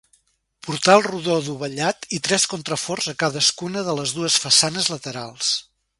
Portal 0.67 1.01
rodó 1.07 1.35
dovellat 1.47 2.09
i 2.19 2.19
tres 2.29 2.47
contraforts 2.53 3.11
a 3.13 3.15
cadascuna 3.25 3.85
de 3.91 3.95
les 4.01 4.15
dues 4.17 4.39
façanes 4.47 4.91
laterals. 4.95 5.53